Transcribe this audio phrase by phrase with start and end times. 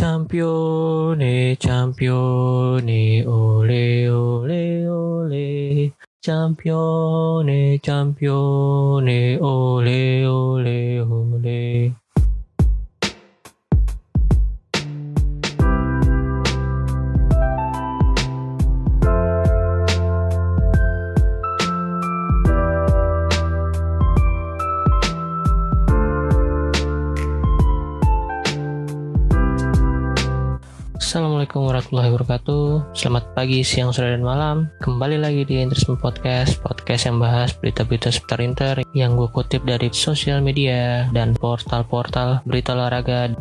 [0.00, 5.90] 짬뽀네 짬뽀네 오레 오레 오레
[6.22, 11.99] 짬뽀네 짬뽀네 오레 오레 오레
[31.40, 32.64] Assalamualaikum warahmatullahi wabarakatuh.
[32.92, 34.68] Selamat pagi, siang, sore, dan malam.
[34.84, 39.88] Kembali lagi di Interisme Podcast Podcast yang bahas berita-berita seputar Inter Yang gue kutip dari
[39.88, 43.32] sosial media Dan portal-portal berita olahraga.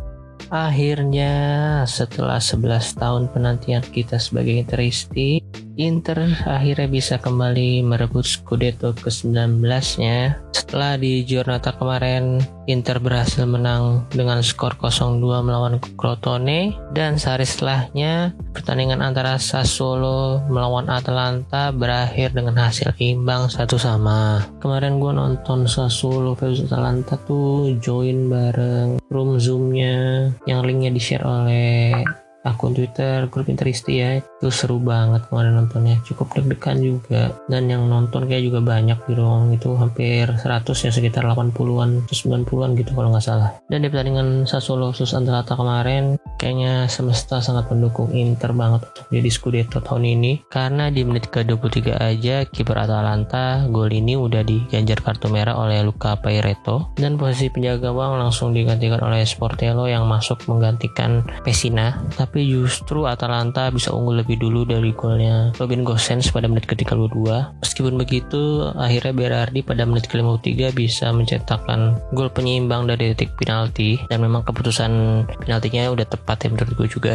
[0.47, 1.35] Akhirnya
[1.83, 5.43] setelah 11 tahun penantian kita sebagai Interisti
[5.79, 10.35] Inter akhirnya bisa kembali merebut Scudetto ke-19-nya.
[10.51, 18.35] Setelah di Giornata kemarin, Inter berhasil menang dengan skor 0-2 melawan Crotone dan sehari setelahnya
[18.51, 24.43] pertandingan antara Sassuolo melawan Atalanta berakhir dengan hasil imbang satu sama.
[24.59, 31.23] Kemarin gue nonton Sassuolo versus Atalanta tuh join bareng room zoomnya yang linknya di share
[31.23, 32.03] oleh
[32.43, 35.99] akun Twitter grup Interisti ya itu seru banget kemarin nontonnya.
[36.07, 37.35] Cukup deg-degan juga.
[37.51, 42.69] Dan yang nonton kayak juga banyak di ruang itu hampir 100 ya sekitar 80-an 90-an
[42.79, 43.59] gitu kalau nggak salah.
[43.67, 49.29] Dan di pertandingan Sassuolo sus Atalanta kemarin kayaknya semesta sangat mendukung Inter banget untuk jadi
[49.29, 50.47] Scudetto tahun ini.
[50.47, 56.15] Karena di menit ke-23 aja kiper Atalanta gol ini udah diganjar kartu merah oleh Luca
[56.15, 56.95] Pairetto.
[56.95, 63.71] Dan posisi penjaga gawang langsung digantikan oleh Sportello yang masuk menggantikan Pesina tapi justru Atalanta
[63.71, 67.15] bisa unggul lebih dulu dari golnya Robin Gosens pada menit ke-32.
[67.63, 74.19] Meskipun begitu, akhirnya Berardi pada menit ke-53 bisa mencetakkan gol penyeimbang dari detik penalti dan
[74.21, 77.13] memang keputusan penaltinya udah tepat ya menurut gue juga.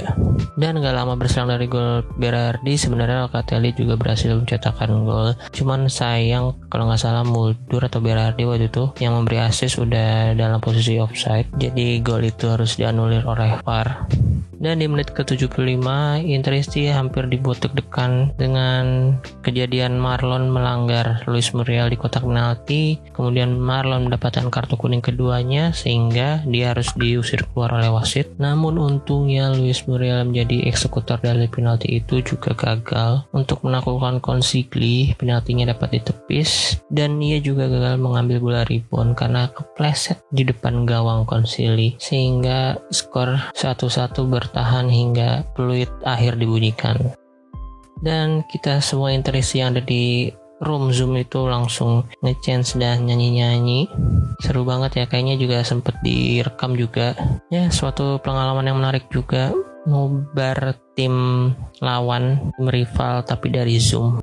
[0.58, 5.36] Dan gak lama berselang dari gol Berardi, sebenarnya Locatelli juga berhasil mencetakkan gol.
[5.52, 10.62] Cuman sayang kalau nggak salah Muldur atau Berardi waktu itu yang memberi assist udah dalam
[10.62, 11.50] posisi offside.
[11.58, 14.06] Jadi gol itu harus dianulir oleh VAR.
[14.64, 15.84] Dan di menit ke-75,
[16.24, 19.12] Interisti hampir dibuat deg-degan dengan
[19.44, 22.96] kejadian Marlon melanggar Luis Muriel di kotak penalti.
[23.12, 28.32] Kemudian Marlon mendapatkan kartu kuning keduanya sehingga dia harus diusir keluar oleh wasit.
[28.40, 35.12] Namun untungnya Luis Muriel menjadi eksekutor dari penalti itu juga gagal untuk menaklukkan Consigli.
[35.20, 41.28] Penaltinya dapat ditepis dan ia juga gagal mengambil bola rebound karena kepleset di depan gawang
[41.28, 46.94] Konsili sehingga skor 1-1 ber bertahan hingga peluit akhir dibunyikan.
[47.98, 50.30] Dan kita semua interesi yang ada di
[50.62, 53.90] room zoom itu langsung ngechance dan nyanyi-nyanyi.
[54.38, 57.18] Seru banget ya kayaknya juga sempet direkam juga.
[57.50, 59.50] Ya suatu pengalaman yang menarik juga
[59.90, 61.50] ngobar tim
[61.82, 64.22] lawan tim tapi dari zoom.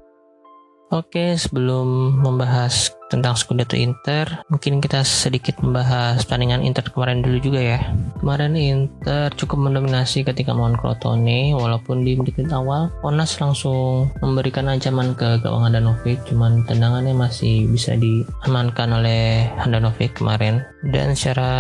[0.96, 7.60] Oke sebelum membahas tentang Scudetto Inter, mungkin kita sedikit membahas pertandingan Inter kemarin dulu juga
[7.60, 7.80] ya.
[8.24, 15.12] Kemarin Inter cukup mendominasi ketika melawan Crotone, walaupun di menit awal Onas langsung memberikan ancaman
[15.20, 20.64] ke gawang Handanovic, cuman tendangannya masih bisa diamankan oleh Handanovic kemarin.
[20.82, 21.52] Dan secara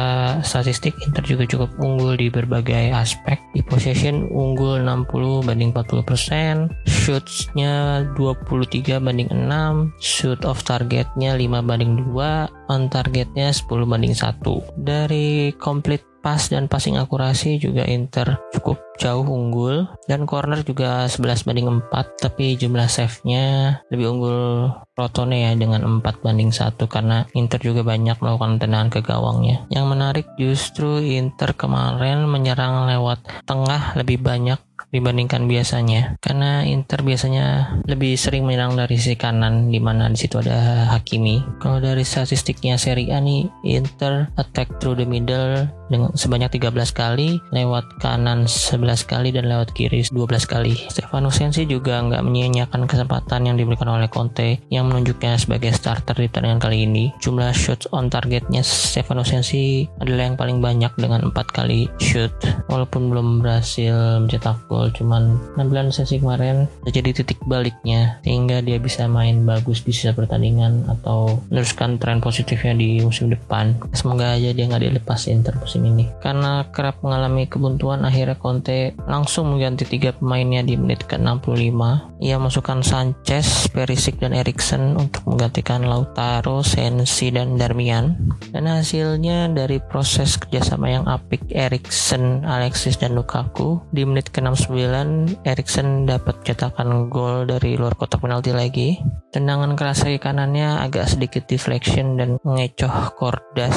[0.41, 3.37] statistik Inter juga cukup unggul di berbagai aspek.
[3.51, 12.13] Di possession unggul 60 banding 40%, shootsnya 23 banding 6, shoot of targetnya 5 banding
[12.13, 18.77] 2 on targetnya 10 banding 1 dari complete pass dan passing akurasi juga Inter cukup
[19.01, 24.69] jauh unggul dan corner juga 11 banding 4 tapi jumlah save-nya lebih unggul
[25.01, 29.65] Rotone ya dengan 4 banding 1 karena Inter juga banyak melakukan tendangan ke gawangnya.
[29.73, 37.79] Yang menarik justru Inter kemarin menyerang lewat tengah lebih banyak dibandingkan biasanya karena Inter biasanya
[37.87, 41.39] lebih sering menyerang dari sisi kanan di mana di situ ada Hakimi.
[41.63, 47.39] Kalau dari statistiknya Serie A nih Inter attack through the middle dengan sebanyak 13 kali,
[47.55, 50.75] lewat kanan 11 kali dan lewat kiri 12 kali.
[50.91, 56.27] Stefano Sensi juga nggak menyia-nyiakan kesempatan yang diberikan oleh Conte yang menunjuknya sebagai starter di
[56.27, 57.05] pertandingan kali ini.
[57.23, 62.33] Jumlah shots on targetnya Stefano Sensi adalah yang paling banyak dengan 4 kali shoot
[62.65, 69.05] walaupun belum berhasil mencetak gol cuman penampilan sesi kemarin terjadi titik baliknya sehingga dia bisa
[69.05, 74.65] main bagus di sisa pertandingan atau meneruskan tren positifnya di musim depan semoga aja dia
[74.65, 80.65] nggak dilepas Inter musim ini karena kerap mengalami kebuntuan akhirnya Conte langsung mengganti tiga pemainnya
[80.65, 81.81] di menit ke-65.
[82.21, 88.17] Ia masukkan Sanchez, Perisic dan Eriksen untuk menggantikan Lautaro, Sensi dan Darmian.
[88.49, 96.05] Dan hasilnya dari proses kerjasama yang apik Eriksen, Alexis dan Lukaku di menit ke-69 Eriksen
[96.05, 99.01] dapat cetakan gol dari luar kotak penalti lagi.
[99.31, 103.75] Tendangan keras kaki kanannya agak sedikit deflection dan mengecoh Kordas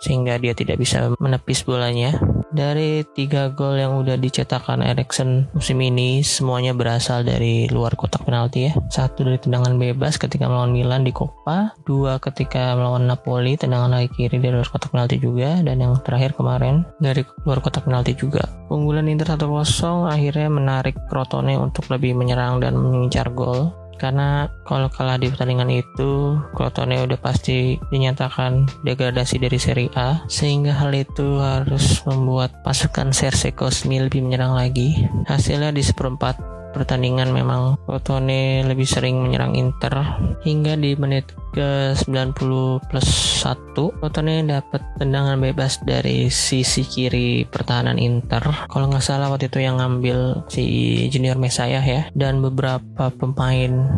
[0.00, 2.16] sehingga dia tidak bisa menepis bolanya
[2.50, 8.70] dari tiga gol yang udah dicetakkan Eriksen musim ini semuanya berasal dari luar kotak penalti
[8.70, 8.72] ya.
[8.90, 14.08] Satu dari tendangan bebas ketika melawan Milan di Coppa dua ketika melawan Napoli tendangan kaki
[14.28, 18.42] kiri dari luar kotak penalti juga dan yang terakhir kemarin dari luar kotak penalti juga.
[18.70, 19.50] Unggulan Inter 1-0
[20.06, 26.40] akhirnya menarik Crotone untuk lebih menyerang dan mengincar gol karena kalau kalah di pertandingan itu
[26.56, 30.24] Crotone udah pasti dinyatakan degradasi dari Serie A.
[30.24, 35.04] Sehingga hal itu harus membuat pasukan Serse Cosmi lebih menyerang lagi.
[35.28, 39.92] Hasilnya di seperempat pertandingan memang Crotone lebih sering menyerang Inter.
[40.40, 43.08] Hingga di menit ke 90 plus
[43.42, 48.42] 1 Crotone dapat tendangan bebas dari sisi kiri pertahanan Inter.
[48.70, 50.64] Kalau nggak salah waktu itu yang ngambil si
[51.10, 52.08] Junior Mesaya ya.
[52.14, 53.90] Dan beberapa pemain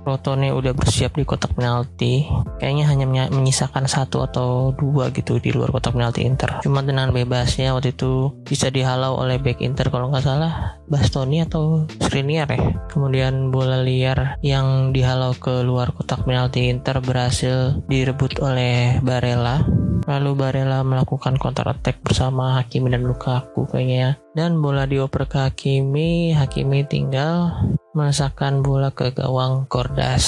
[0.00, 2.24] Crotone udah bersiap di kotak penalti.
[2.56, 6.64] Kayaknya hanya menyisakan satu atau dua gitu di luar kotak penalti Inter.
[6.64, 10.80] Cuma tendangan bebasnya waktu itu bisa dihalau oleh back Inter kalau nggak salah.
[10.90, 12.74] Bastoni atau Skriniar ya.
[12.90, 19.62] Kemudian bola liar yang dihalau ke luar kotak penalti Inter berhasil direbut oleh Barella.
[20.08, 24.10] Lalu Barella melakukan counter attack bersama Hakimi dan Lukaku kayaknya ya.
[24.34, 27.54] Dan bola dioper ke Hakimi, Hakimi tinggal
[27.92, 30.26] merasakan bola ke gawang Kordas.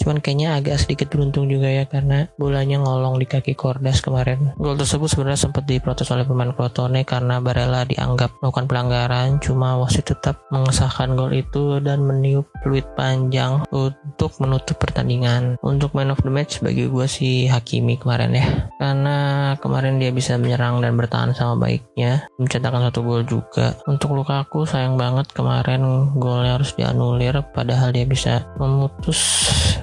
[0.00, 4.56] Cuman kayaknya agak sedikit beruntung juga ya karena bolanya ngolong di kaki Kordas kemarin.
[4.56, 9.28] Gol tersebut sebenarnya sempat diprotes oleh pemain Crotone karena Barella dianggap melakukan pelanggaran.
[9.44, 15.60] Cuma wasit tetap mengesahkan gol itu dan meniup peluit panjang untuk menutup pertandingan.
[15.60, 18.46] Untuk man of the match bagi gue si Hakimi kemarin ya.
[18.80, 19.18] Karena
[19.60, 22.24] kemarin dia bisa menyerang dan bertahan sama baiknya.
[22.40, 23.76] Mencetakkan satu gol juga.
[23.84, 29.20] Untuk Lukaku sayang banget kemarin golnya harus dianulir padahal dia bisa memutus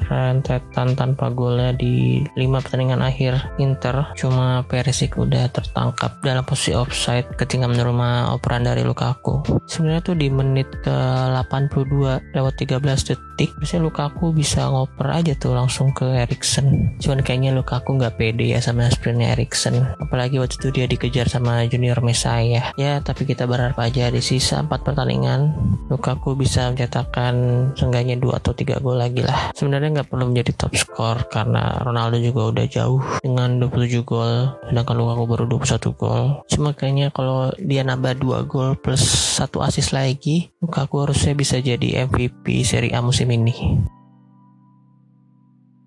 [0.07, 4.15] rentetan tanpa golnya di lima pertandingan akhir Inter.
[4.15, 9.43] Cuma Perisic udah tertangkap dalam posisi offside ketika menerima operan dari Lukaku.
[9.67, 10.95] Sebenarnya tuh di menit ke
[11.35, 12.81] 82 lewat 13
[13.11, 16.97] detik biasanya Lukaku bisa ngoper aja tuh langsung ke Eriksen.
[16.97, 19.77] Cuman kayaknya Lukaku nggak pede ya sama sprintnya Eriksen.
[19.99, 22.71] Apalagi waktu itu dia dikejar sama Junior Messiah.
[22.79, 25.53] Ya tapi kita berharap aja di sisa 4 pertandingan
[25.91, 27.35] Lukaku bisa mencetakkan
[27.77, 29.51] seenggaknya 2 atau 3 gol lagi lah.
[29.53, 34.93] Sebenarnya nggak perlu menjadi top skor karena Ronaldo juga udah jauh dengan 27 gol sedangkan
[34.93, 36.23] Lukaku baru 21 gol.
[36.45, 39.01] Cuma kayaknya kalau dia nambah 2 gol plus
[39.41, 43.81] satu assist lagi Lukaku harusnya bisa jadi MVP Serie A musim ini.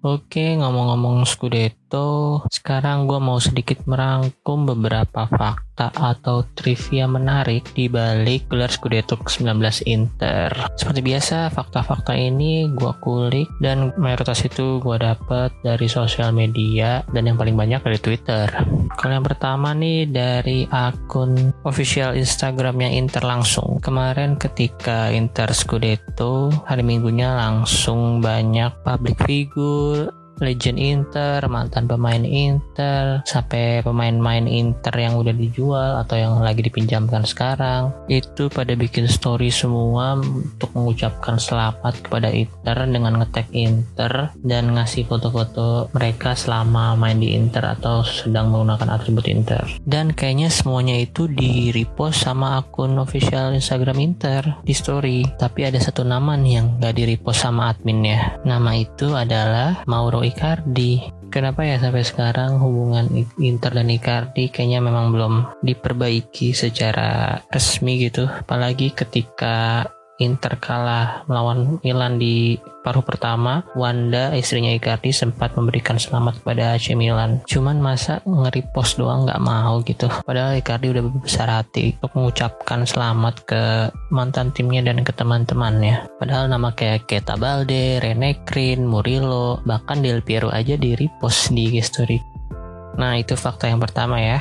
[0.01, 8.53] Oke, ngomong-ngomong Scudetto, sekarang gue mau sedikit merangkum beberapa fakta atau trivia menarik di balik
[8.53, 10.53] gelar Scudetto ke-19 Inter.
[10.77, 17.25] Seperti biasa, fakta-fakta ini gue kulik dan mayoritas itu gue dapet dari sosial media dan
[17.25, 18.47] yang paling banyak dari Twitter.
[19.01, 23.81] Kalau yang pertama nih dari akun official Instagramnya Inter langsung.
[23.81, 33.21] Kemarin ketika Inter Scudetto, hari minggunya langsung banyak public figure legend Inter, mantan pemain Inter,
[33.29, 39.53] sampai pemain-pemain Inter yang udah dijual atau yang lagi dipinjamkan sekarang, itu pada bikin story
[39.53, 47.21] semua untuk mengucapkan selamat kepada Inter dengan ngetek Inter dan ngasih foto-foto mereka selama main
[47.21, 49.63] di Inter atau sedang menggunakan atribut Inter.
[49.85, 55.23] Dan kayaknya semuanya itu di repost sama akun official Instagram Inter di story.
[55.37, 58.41] Tapi ada satu nama nih yang gak di repost sama adminnya.
[58.43, 61.05] Nama itu adalah Mauro Icardi.
[61.31, 63.07] Kenapa ya sampai sekarang hubungan
[63.39, 68.27] Inter dan Icardi kayaknya memang belum diperbaiki secara resmi gitu.
[68.27, 69.87] Apalagi ketika
[70.21, 76.93] Inter kalah melawan Milan di paruh pertama, Wanda istrinya Icardi sempat memberikan selamat kepada AC
[76.97, 77.41] Milan.
[77.45, 80.09] Cuman masa nge-repost doang nggak mau gitu.
[80.25, 83.63] Padahal Icardi udah besar hati untuk mengucapkan selamat ke
[84.13, 86.09] mantan timnya dan ke teman-temannya.
[86.21, 91.81] Padahal nama kayak Keta Balde, Rene Krin, Murilo, bahkan Del Piero aja di repost di
[91.81, 92.30] story
[93.01, 94.37] Nah, itu fakta yang pertama ya.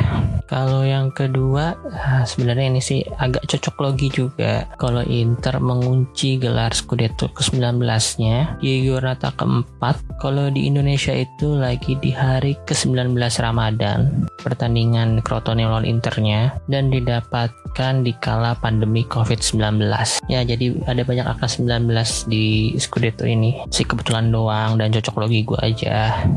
[0.51, 4.67] Kalau yang kedua, ah, sebenarnya ini sih agak cocok logi juga.
[4.75, 12.11] Kalau Inter mengunci gelar Scudetto ke-19-nya di giornata keempat, kalau di Indonesia itu lagi di
[12.11, 19.87] hari ke-19 Ramadan, pertandingan Crotone lawan Internya, dan didapatkan di kala pandemi COVID-19.
[20.27, 23.63] Ya, jadi ada banyak angka 19 di Scudetto ini.
[23.71, 26.27] Si kebetulan doang dan cocok logi gue aja.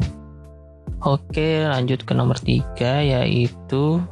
[1.02, 3.62] Oke, lanjut ke nomor tiga yaitu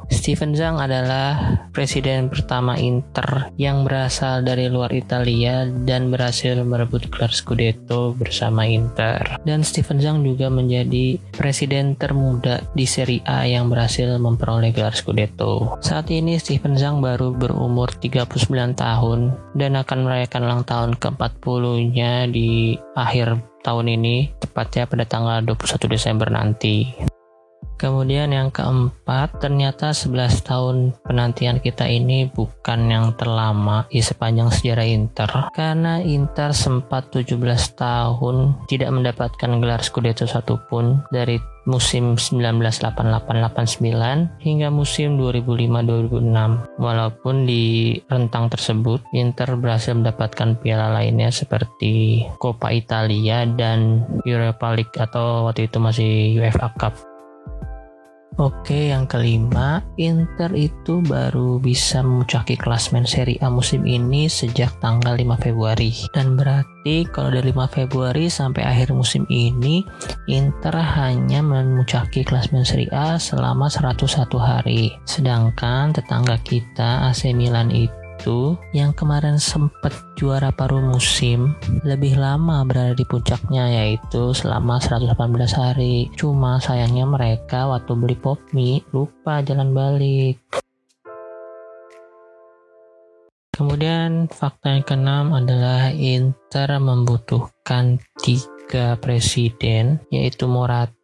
[0.09, 7.29] Steven Zhang adalah presiden pertama Inter yang berasal dari luar Italia dan berhasil merebut gelar
[7.29, 9.37] Scudetto bersama Inter.
[9.45, 15.77] Dan Steven Zhang juga menjadi presiden termuda di Serie A yang berhasil memperoleh gelar Scudetto.
[15.85, 19.19] Saat ini Steven Zhang baru berumur 39 tahun
[19.53, 26.27] dan akan merayakan ulang tahun ke-40-nya di akhir tahun ini, tepatnya pada tanggal 21 Desember
[26.33, 27.09] nanti.
[27.81, 34.85] Kemudian yang keempat, ternyata 11 tahun penantian kita ini bukan yang terlama di sepanjang sejarah
[34.85, 35.49] Inter.
[35.49, 37.41] Karena Inter sempat 17
[37.73, 46.77] tahun tidak mendapatkan gelar Scudetto satupun dari musim 1988-89 hingga musim 2005-2006.
[46.77, 54.97] Walaupun di rentang tersebut Inter berhasil mendapatkan piala lainnya seperti Coppa Italia dan Europa League
[55.01, 56.93] atau waktu itu masih UEFA Cup.
[58.39, 65.19] Oke, yang kelima, Inter itu baru bisa memuncaki klasmen Serie A musim ini sejak tanggal
[65.19, 65.91] 5 Februari.
[66.15, 69.83] Dan berarti kalau dari 5 Februari sampai akhir musim ini,
[70.31, 74.07] Inter hanya memuncaki klasmen Serie A selama 101
[74.39, 74.95] hari.
[75.03, 82.61] Sedangkan tetangga kita AC Milan itu itu yang kemarin sempat juara paruh musim lebih lama
[82.69, 85.17] berada di puncaknya yaitu selama 118
[85.57, 86.05] hari.
[86.13, 90.37] Cuma sayangnya mereka waktu beli pop mie lupa jalan balik.
[93.49, 100.45] Kemudian fakta yang keenam adalah Inter membutuhkan tiga presiden yaitu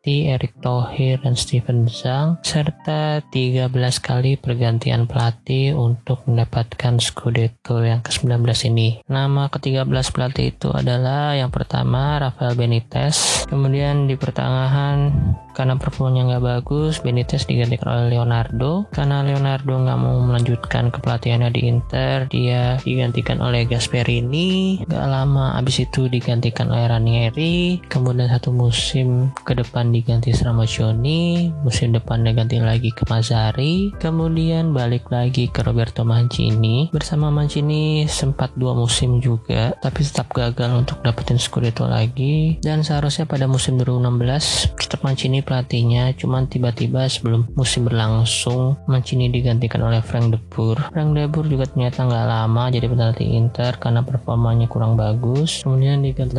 [0.08, 3.68] Moratti Erick Thohir dan Steven Zhang serta 13
[4.00, 8.40] kali pergantian pelatih untuk mendapatkan Scudetto yang ke-19
[8.72, 9.04] ini.
[9.04, 9.84] Nama ke-13
[10.16, 15.12] pelatih itu adalah yang pertama Rafael Benitez, kemudian di pertengahan
[15.58, 18.86] karena performanya nggak bagus, Benitez digantikan oleh Leonardo.
[18.94, 24.86] Karena Leonardo nggak mau melanjutkan kepelatihannya di Inter, dia digantikan oleh Gasperini.
[24.86, 27.82] Gak lama abis itu digantikan oleh Ranieri.
[27.90, 35.10] Kemudian satu musim ke depan diganti Stramaccioni, musim depan diganti lagi ke Mazzari, kemudian balik
[35.10, 36.88] lagi ke Roberto Mancini.
[36.94, 42.62] Bersama Mancini sempat dua musim juga, tapi tetap gagal untuk dapetin Scudetto lagi.
[42.64, 49.82] Dan seharusnya pada musim 2016 tetap Mancini pelatihnya, cuman tiba-tiba sebelum musim berlangsung Mancini digantikan
[49.84, 50.80] oleh Frank De Boer.
[50.94, 55.66] Frank De Boer juga ternyata nggak lama jadi pelatih Inter karena performanya kurang bagus.
[55.66, 56.38] Kemudian diganti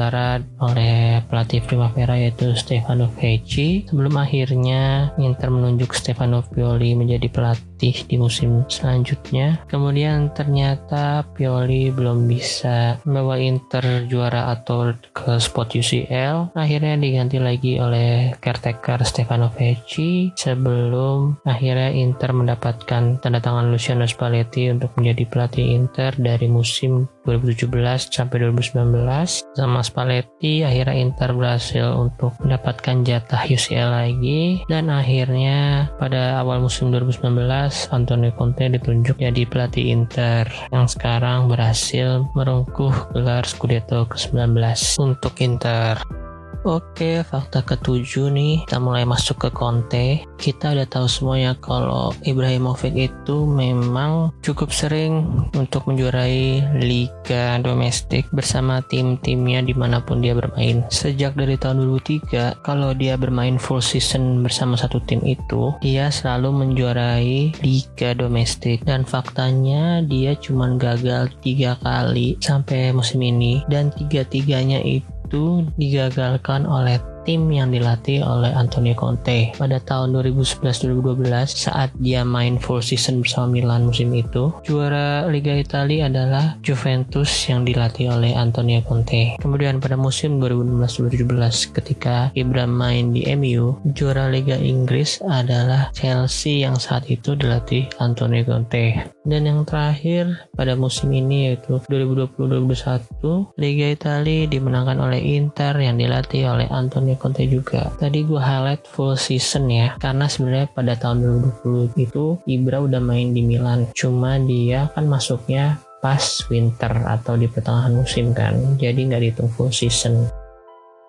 [0.63, 3.48] oleh pelatih Primavera yaitu Stefano Vecchi
[3.89, 9.63] sebelum akhirnya Inter menunjuk Stefano Pioli menjadi pelatih di musim selanjutnya.
[9.71, 16.53] Kemudian ternyata Pioli belum bisa membawa Inter juara atau ke spot UCL.
[16.59, 24.69] Akhirnya diganti lagi oleh caretaker Stefano Vecchi sebelum akhirnya Inter mendapatkan tanda tangan Luciano Spalletti
[24.69, 32.33] untuk menjadi pelatih Inter dari musim 2017 sampai 2019 sama Spalletti akhirnya Inter berhasil untuk
[32.41, 39.93] mendapatkan jatah UCL lagi dan akhirnya pada awal musim 2019 Antonio Conte ditunjuk jadi pelatih
[39.93, 44.61] Inter yang sekarang berhasil merengkuh gelar Scudetto ke-19
[45.01, 46.28] untuk Inter.
[46.69, 50.29] Oke, fakta ketujuh nih, kita mulai masuk ke Conte.
[50.37, 58.85] Kita udah tahu semuanya kalau Ibrahimovic itu memang cukup sering untuk menjuarai liga domestik bersama
[58.85, 60.85] tim-timnya di mana pun dia bermain.
[60.93, 66.53] Sejak dari tahun 2003, kalau dia bermain full season bersama satu tim itu, dia selalu
[66.53, 68.85] menjuarai liga domestik.
[68.85, 76.65] Dan faktanya dia cuma gagal tiga kali sampai musim ini dan tiga-tiganya itu itu digagalkan
[76.65, 76.97] oleh
[77.29, 83.53] tim yang dilatih oleh Antonio Conte pada tahun 2011-2012 saat dia main full season bersama
[83.53, 84.49] Milan musim itu.
[84.65, 89.37] Juara Liga Italia adalah Juventus yang dilatih oleh Antonio Conte.
[89.37, 96.81] Kemudian pada musim 2016-2017 ketika Ibram main di MU, juara Liga Inggris adalah Chelsea yang
[96.81, 99.18] saat itu dilatih Antonio Conte.
[99.29, 106.49] Dan yang terakhir pada musim ini yaitu 2020-2021 Liga Italia dimenangkan oleh Inter yang dilatih
[106.49, 107.93] oleh Antonio Conte juga.
[108.01, 113.37] Tadi gue highlight full season ya karena sebenarnya pada tahun 2020 itu Ibra udah main
[113.37, 113.93] di Milan.
[113.93, 119.75] Cuma dia kan masuknya pas winter atau di pertengahan musim kan jadi nggak dihitung full
[119.75, 120.31] season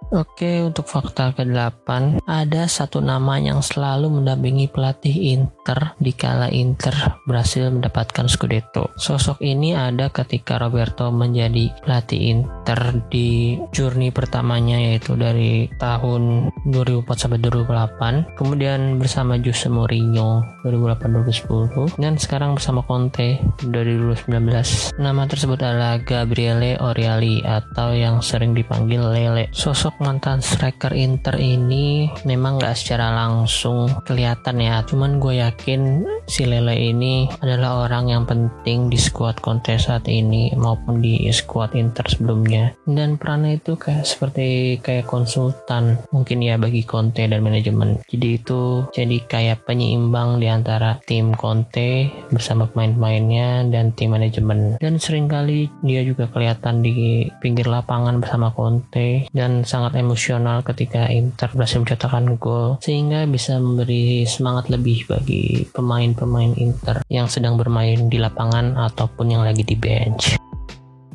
[0.09, 7.21] Oke, untuk fakta ke-8, ada satu nama yang selalu mendampingi pelatih Inter di kala Inter
[7.29, 8.89] berhasil mendapatkan Scudetto.
[8.97, 17.05] Sosok ini ada ketika Roberto menjadi pelatih Inter di journey pertamanya yaitu dari tahun 2004
[17.13, 24.97] sampai 2008, kemudian bersama Jose Mourinho 2008-2010 dan sekarang bersama Conte dari 2019.
[24.97, 29.53] Nama tersebut adalah Gabriele Oriali atau yang sering dipanggil Lele.
[29.53, 34.81] Sosok mantan striker Inter ini memang nggak secara langsung kelihatan ya.
[34.87, 40.51] Cuman gue yakin si Lele ini adalah orang yang penting di squad Conte saat ini
[40.55, 42.73] maupun di squad Inter sebelumnya.
[42.87, 48.01] Dan perannya itu kayak seperti kayak konsultan mungkin ya bagi Conte dan manajemen.
[48.07, 54.79] Jadi itu jadi kayak penyeimbang di antara tim Conte bersama pemain-pemainnya dan tim manajemen.
[54.79, 60.61] Dan sering kali dia juga kelihatan di pinggir lapangan bersama Conte dan sangat sangat emosional
[60.61, 67.57] ketika Inter berhasil mencetakkan gol sehingga bisa memberi semangat lebih bagi pemain-pemain Inter yang sedang
[67.57, 70.37] bermain di lapangan ataupun yang lagi di bench.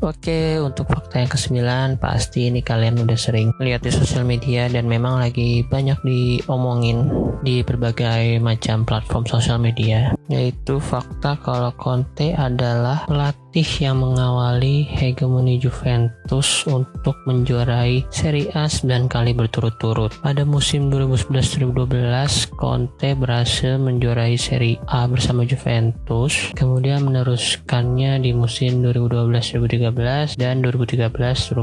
[0.03, 4.91] Oke, untuk fakta yang kesembilan, pasti ini kalian udah sering lihat di sosial media dan
[4.91, 7.09] memang lagi banyak diomongin
[7.47, 14.83] di berbagai macam platform sosial media, yaitu fakta kalau Conte adalah pelatih pelatih yang mengawali
[14.83, 20.11] hegemoni Juventus untuk menjuarai Serie A 9 kali berturut-turut.
[20.19, 30.35] Pada musim 2011-2012, Conte berhasil menjuarai Serie A bersama Juventus, kemudian meneruskannya di musim 2012-2013
[30.35, 31.55] dan 2013-2014.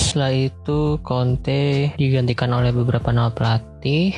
[0.00, 3.73] Setelah itu, Conte digantikan oleh beberapa nama pelatih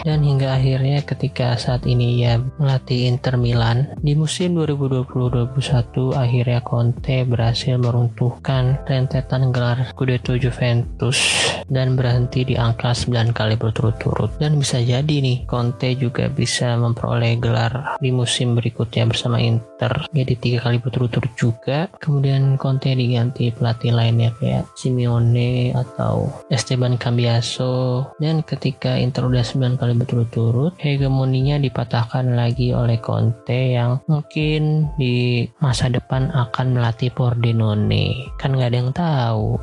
[0.06, 3.99] dan hingga akhirnya ketika saat ini ia melatih Inter Milan.
[3.99, 11.18] Di musim 2020-2021 akhirnya Conte berhasil meruntuhkan rentetan gelar Scudetto Juventus
[11.66, 14.38] dan berhenti di angka 9 kali berturut-turut.
[14.38, 20.06] Dan bisa jadi nih Conte juga bisa memperoleh gelar di musim berikutnya bersama Inter.
[20.14, 21.90] Jadi tiga kali berturut-turut juga.
[21.99, 28.06] Kemudian Conte diganti pelatih lainnya kayak Simeone atau Esteban Cambiaso.
[28.23, 35.48] Dan ketika Inter udah 9 kali berturut-turut hegemoninya dipatahkan lagi oleh Conte yang mungkin di
[35.64, 38.36] masa depan akan melatih Pordenone.
[38.36, 39.56] Kan nggak ada yang tahu.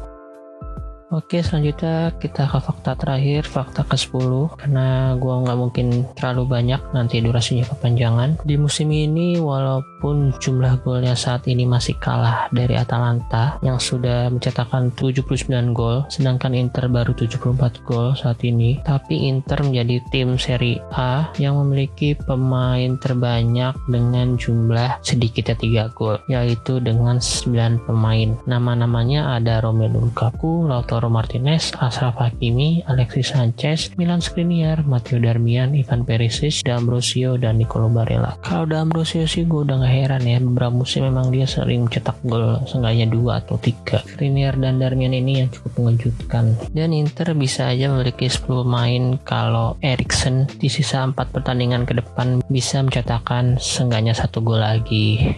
[1.13, 6.82] Oke selanjutnya kita ke fakta terakhir fakta ke 10 karena gua nggak mungkin terlalu banyak
[6.89, 8.41] nanti durasinya kepanjangan.
[8.41, 9.92] Di musim ini walaupun
[10.37, 16.91] jumlah golnya saat ini masih kalah dari Atalanta yang sudah mencetakkan 79 gol sedangkan Inter
[16.91, 23.73] baru 74 gol saat ini tapi Inter menjadi tim Serie A yang memiliki pemain terbanyak
[23.87, 31.71] dengan jumlah sedikitnya 3 gol yaitu dengan 9 pemain nama-namanya ada Romelu Lukaku, Lautaro Martinez,
[31.79, 38.35] Ashraf Hakimi, Alexis Sanchez, Milan Skriniar, Matteo Darmian, Ivan Perisic, D'Ambrosio, dan Nicolo Barella.
[38.41, 42.58] Kalau D'Ambrosio sih gue udah gak heran ya, beberapa musim memang dia sering cetak gol
[42.65, 44.01] seenggaknya dua atau tiga.
[44.01, 46.58] Skriniar dan Darmian ini yang cukup mengejutkan.
[46.73, 52.41] Dan Inter bisa aja memiliki 10 pemain kalau Eriksen di sisa 4 pertandingan ke depan
[52.49, 55.38] bisa mencetakkan seenggaknya satu gol lagi.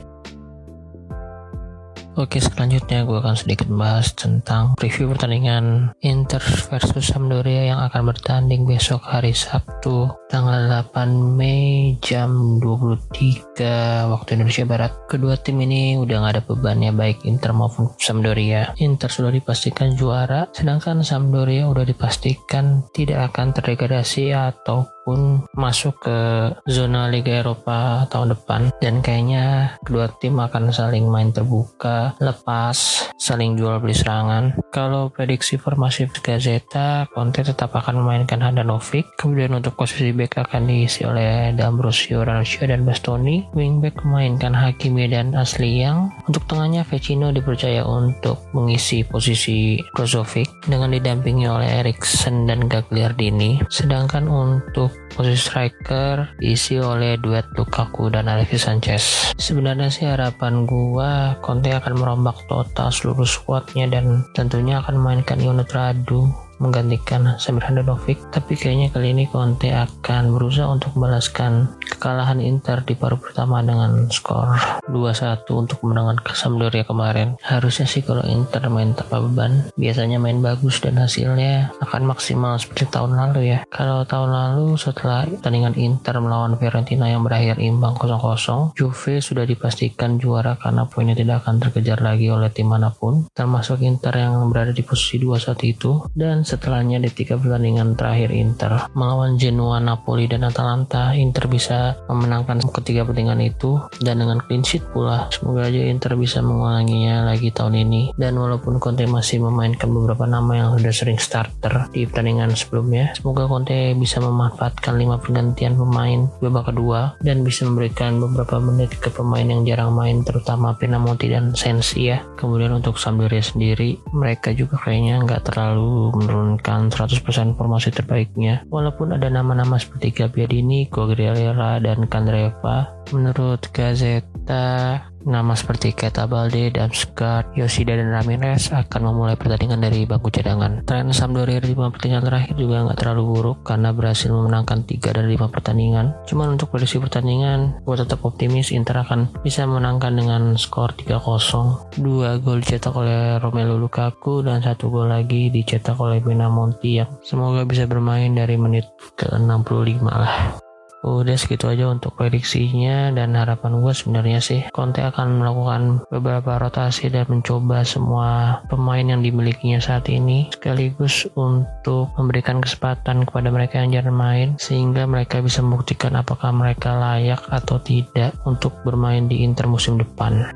[2.16, 6.40] Oke, selanjutnya gue akan sedikit membahas tentang preview pertandingan Inter
[6.72, 14.64] versus Sampdoria yang akan bertanding besok hari Sabtu tanggal 8 Mei jam 23 waktu Indonesia
[14.64, 14.96] Barat.
[15.12, 18.72] Kedua tim ini udah gak ada bebannya baik Inter maupun Sampdoria.
[18.80, 26.18] Inter sudah dipastikan juara, sedangkan Sampdoria udah dipastikan tidak akan terdegradasi atau pun masuk ke
[26.66, 28.74] zona Liga Eropa tahun depan.
[28.82, 34.58] Dan kayaknya kedua tim akan saling main terbuka lepas saling jual beli serangan.
[34.74, 39.06] Kalau prediksi formasi Gazeta Conte tetap akan memainkan Handanovic.
[39.22, 43.46] Kemudian untuk posisi back akan diisi oleh D'Ambrosio, Ranocchio dan Bastoni.
[43.54, 50.92] Wingback memainkan Hakimi dan Asli yang untuk tengahnya Vecino dipercaya untuk mengisi posisi Brozovic dengan
[50.96, 53.62] didampingi oleh Eriksen dan Gagliardini.
[53.68, 59.04] Sedangkan untuk posisi striker diisi oleh duet Lukaku dan Alexis Sanchez.
[59.40, 65.72] Sebenarnya sih harapan gua Conte akan merombak total seluruh squadnya dan tentunya akan memainkan Yunus
[65.72, 72.86] Radu menggantikan Samir Handanovic tapi kayaknya kali ini Conte akan berusaha untuk membalaskan kekalahan Inter
[72.86, 74.56] di paruh pertama dengan skor
[74.88, 77.36] 2-1 untuk kemenangan ke Sampdoria kemarin.
[77.44, 82.88] Harusnya sih kalau Inter main tanpa beban biasanya main bagus dan hasilnya akan maksimal seperti
[82.88, 83.60] tahun lalu ya.
[83.68, 90.22] Kalau tahun lalu setelah pertandingan Inter melawan Fiorentina yang berakhir imbang 0-0 Juve sudah dipastikan
[90.22, 94.72] juara karena poinnya tidak akan terkejar lagi oleh tim mana pun termasuk Inter yang berada
[94.72, 96.06] di posisi 2 saat itu.
[96.16, 98.88] Dan setelahnya di tiga pertandingan terakhir Inter.
[98.94, 103.82] Melawan Genoa, Napoli, dan Atalanta Inter bisa memenangkan ketiga pertandingan itu.
[104.00, 108.14] Dan dengan clean sheet pula semoga aja Inter bisa mengulanginya lagi tahun ini.
[108.16, 113.48] Dan walaupun Conte masih memainkan beberapa nama yang sudah sering starter di pertandingan sebelumnya semoga
[113.50, 119.48] Conte bisa memanfaatkan lima pergantian pemain babak kedua dan bisa memberikan beberapa menit ke pemain
[119.48, 122.22] yang jarang main terutama Pinamonti dan Sensi ya.
[122.36, 128.68] Kemudian untuk Sampdoria sendiri mereka juga kayaknya nggak terlalu menurunkan 100% formasi terbaiknya.
[128.68, 137.58] Walaupun ada nama-nama seperti Gabbiadini, Quagliarella, dan Kandreva, menurut Gazeta Nama seperti Keta Balde, Damsgaard,
[137.58, 140.86] Yoshida, dan Ramirez akan memulai pertandingan dari bangku cadangan.
[140.86, 145.34] Tren Sampdoria di lima pertandingan terakhir juga nggak terlalu buruk karena berhasil memenangkan 3 dari
[145.34, 146.14] 5 pertandingan.
[146.30, 151.98] Cuman untuk prediksi pertandingan, gue tetap optimis Inter akan bisa memenangkan dengan skor 3-0.
[151.98, 157.66] Dua gol dicetak oleh Romelu Lukaku dan satu gol lagi dicetak oleh Benamonti yang semoga
[157.66, 158.86] bisa bermain dari menit
[159.18, 160.65] ke-65 lah.
[161.06, 167.14] Udah segitu aja untuk prediksinya dan harapan gue sebenarnya sih Conte akan melakukan beberapa rotasi
[167.14, 173.94] dan mencoba semua pemain yang dimilikinya saat ini sekaligus untuk memberikan kesempatan kepada mereka yang
[173.94, 179.70] jarang main sehingga mereka bisa membuktikan apakah mereka layak atau tidak untuk bermain di Inter
[179.70, 180.50] musim depan.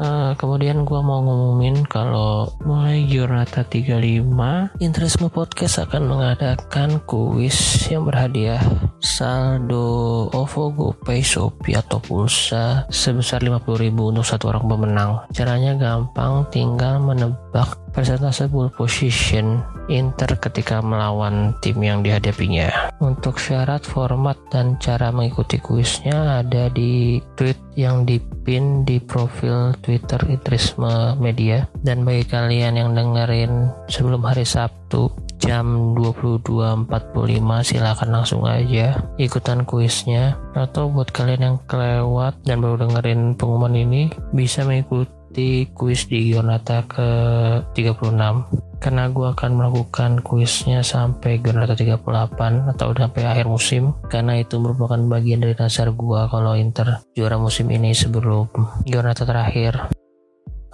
[0.00, 8.08] Uh, kemudian gue mau ngumumin kalau mulai Giornata 35 Interisme Podcast akan mengadakan kuis yang
[8.08, 8.62] berhadiah
[9.04, 15.10] saldo OVO, GoPay, Shopee atau pulsa sebesar 50.000 untuk satu orang pemenang.
[15.36, 22.92] Caranya gampang, tinggal menebak persentase ball position Inter ketika melawan tim yang dihadapinya.
[23.02, 30.20] Untuk syarat, format, dan cara mengikuti kuisnya ada di tweet yang dipin di profil Twitter
[30.28, 31.66] Itrisme Media.
[31.82, 35.10] Dan bagi kalian yang dengerin sebelum hari Sabtu
[35.42, 36.86] jam 22.45
[37.66, 44.14] silahkan langsung aja ikutan kuisnya atau buat kalian yang kelewat dan baru dengerin pengumuman ini
[44.30, 47.08] bisa mengikuti mengikuti kuis di Giornata ke
[47.72, 54.60] 36 karena gue akan melakukan kuisnya sampai Giornata 38 atau sampai akhir musim karena itu
[54.60, 58.52] merupakan bagian dari dasar gue kalau Inter juara musim ini sebelum
[58.84, 59.88] Giornata terakhir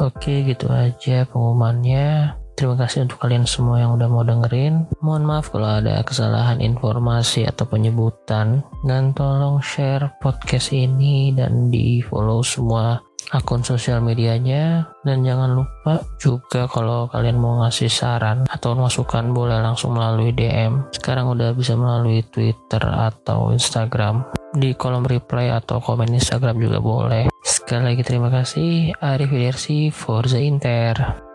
[0.03, 4.83] oke gitu aja pengumumannya Terima kasih untuk kalian semua yang udah mau dengerin.
[4.99, 8.67] Mohon maaf kalau ada kesalahan informasi atau penyebutan.
[8.83, 12.99] Dan tolong share podcast ini dan di follow semua
[13.33, 14.89] akun sosial medianya.
[15.05, 20.85] Dan jangan lupa juga kalau kalian mau ngasih saran atau masukan boleh langsung melalui DM
[20.93, 24.25] sekarang udah bisa melalui Twitter atau Instagram.
[24.49, 27.29] Di kolom reply atau komen Instagram juga boleh.
[27.45, 28.97] Sekali lagi terima kasih.
[28.97, 31.28] Arif Widersi Forza Inter